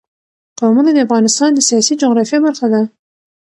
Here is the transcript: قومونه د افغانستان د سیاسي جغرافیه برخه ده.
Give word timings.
قومونه 0.59 0.89
د 0.93 0.97
افغانستان 1.07 1.49
د 1.53 1.59
سیاسي 1.69 1.93
جغرافیه 2.01 2.39
برخه 2.45 2.67
ده. 2.73 2.81